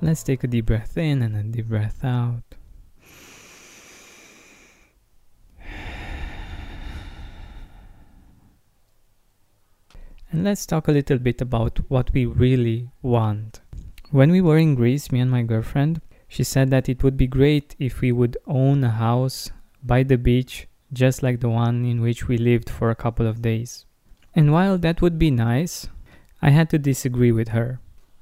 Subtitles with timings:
[0.00, 2.42] Let's take a deep breath in and a deep breath out.
[10.30, 13.60] And let's talk a little bit about what we really want.
[14.10, 17.26] When we were in Greece, me and my girlfriend, she said that it would be
[17.26, 19.50] great if we would own a house
[19.82, 23.42] by the beach, just like the one in which we lived for a couple of
[23.42, 23.84] days.
[24.34, 25.88] And while that would be nice,
[26.40, 27.80] I had to disagree with her.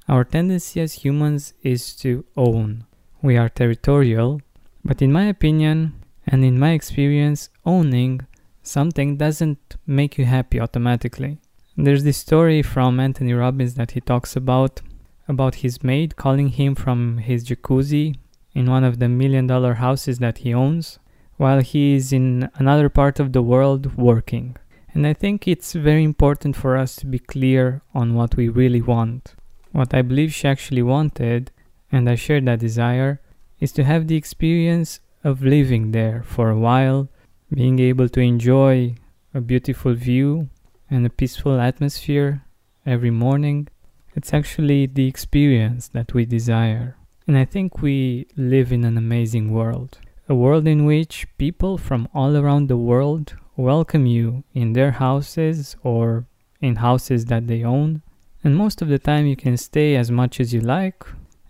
[0.09, 2.85] Our tendency as humans is to own.
[3.21, 4.41] We are territorial,
[4.85, 8.25] but in my opinion and in my experience, owning
[8.63, 11.39] something doesn't make you happy automatically.
[11.75, 14.81] There's this story from Anthony Robbins that he talks about
[15.27, 18.15] about his maid calling him from his jacuzzi
[18.53, 20.99] in one of the million dollar houses that he owns
[21.35, 24.55] while he is in another part of the world working.
[24.93, 28.81] And I think it's very important for us to be clear on what we really
[28.81, 29.35] want.
[29.77, 31.51] What I believe she actually wanted,
[31.91, 33.21] and I share that desire,
[33.59, 37.09] is to have the experience of living there for a while,
[37.53, 38.95] being able to enjoy
[39.35, 40.49] a beautiful view
[40.89, 42.43] and a peaceful atmosphere
[42.87, 43.67] every morning.
[44.15, 46.97] It's actually the experience that we desire.
[47.27, 49.99] And I think we live in an amazing world.
[50.27, 55.75] A world in which people from all around the world welcome you in their houses
[55.83, 56.25] or
[56.61, 58.01] in houses that they own.
[58.47, 61.03] And most of the time, you can stay as much as you like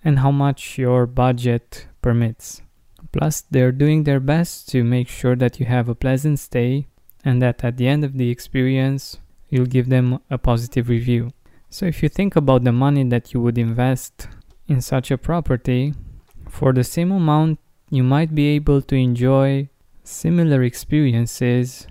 [0.04, 2.64] and how much your budget permits.
[3.12, 6.88] Plus, they're doing their best to make sure that you have a pleasant stay
[7.24, 11.30] and that at the end of the experience, you'll give them a positive review.
[11.70, 14.28] So if you think about the money that you would invest
[14.68, 15.94] in such a property,
[16.50, 17.60] for the same amount,
[17.92, 19.70] you might be able to enjoy
[20.04, 21.86] similar experiences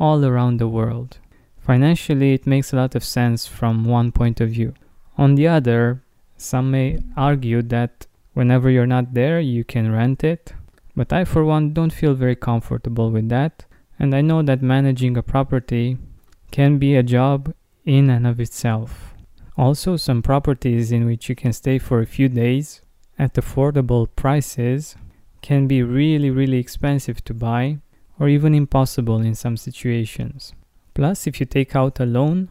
[0.00, 1.18] all around the world.
[1.66, 4.72] Financially, it makes a lot of sense from one point of view.
[5.18, 6.00] On the other,
[6.36, 10.52] some may argue that whenever you're not there, you can rent it.
[10.94, 13.64] But I, for one, don't feel very comfortable with that.
[13.98, 15.98] And I know that managing a property
[16.52, 17.52] can be a job
[17.84, 19.14] in and of itself.
[19.58, 22.80] Also, some properties in which you can stay for a few days
[23.18, 24.94] at affordable prices
[25.42, 27.78] can be really, really expensive to buy
[28.20, 30.52] or even impossible in some situations.
[30.96, 32.48] Plus, if you take out a loan,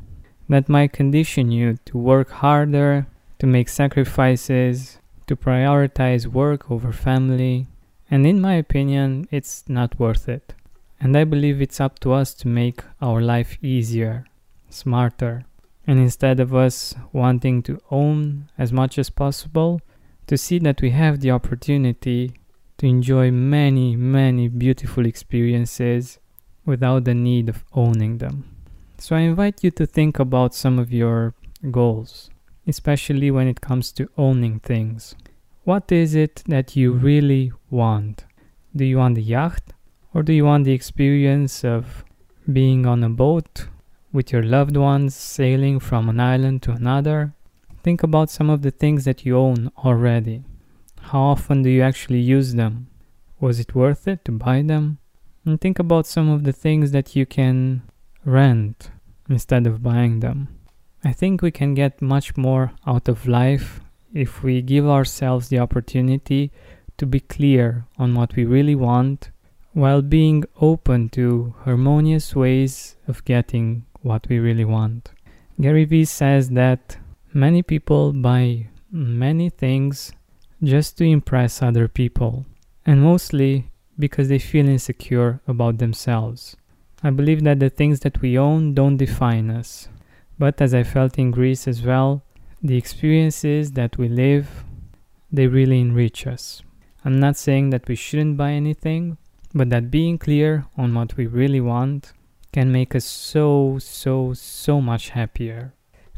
[0.48, 3.08] that might condition you to work harder,
[3.40, 7.66] to make sacrifices, to prioritize work over family,
[8.12, 10.54] and in my opinion, it's not worth it.
[11.00, 14.28] And I believe it's up to us to make our life easier,
[14.70, 15.46] smarter,
[15.88, 19.82] and instead of us wanting to own as much as possible,
[20.28, 22.32] to see that we have the opportunity
[22.78, 26.20] to enjoy many, many beautiful experiences
[26.66, 28.44] without the need of owning them.
[28.98, 31.34] So I invite you to think about some of your
[31.70, 32.30] goals,
[32.68, 35.16] especially when it comes to owning things.
[35.64, 37.06] What is it that you mm-hmm.
[37.06, 38.26] really want?
[38.76, 39.74] Do you want the yacht?
[40.14, 42.06] Or do you want the experience of
[42.52, 43.68] being on a boat
[44.14, 47.34] with your loved ones sailing from an island to another?
[47.84, 50.44] Think about some of the things that you own already.
[51.02, 52.88] How often do you actually use them?
[53.40, 55.00] Was it worth it to buy them?
[55.46, 57.84] And think about some of the things that you can
[58.26, 58.90] rent
[59.30, 60.48] instead of buying them.
[61.04, 63.80] I think we can get much more out of life
[64.12, 66.52] if we give ourselves the opportunity
[66.98, 69.30] to be clear on what we really want
[69.74, 75.12] while being open to harmonious ways of getting what we really want.
[75.62, 76.98] Gary Vee says that
[77.34, 80.14] many people buy many things
[80.64, 82.46] just to impress other people,
[82.86, 86.56] and mostly because they feel insecure about themselves.
[87.04, 89.90] I believe that the things that we own don't define us,
[90.40, 92.24] but as I felt in Greece as well,
[92.62, 94.64] the experiences that we live,
[95.32, 96.62] they really enrich us.
[97.04, 99.18] I'm not saying that we shouldn't buy anything,
[99.54, 102.14] but that being clear on what we really want
[102.52, 105.74] can make us so, so, so much happier.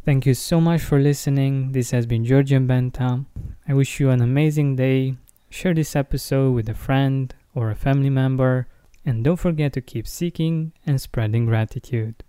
[0.06, 1.74] Thank you so much for listening.
[1.74, 3.26] This has been Georgian Benta.
[3.68, 5.16] I wish you an amazing day.
[5.50, 8.68] Share this episode with a friend or a family member,
[9.04, 12.24] and don't forget to keep seeking and spreading gratitude.